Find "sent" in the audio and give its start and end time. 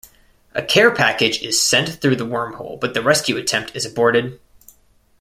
1.61-2.01